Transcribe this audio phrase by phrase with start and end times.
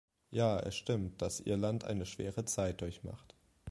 [0.31, 3.35] Ja, es stimmt, dass Irland eine schwere Zeit durchmacht.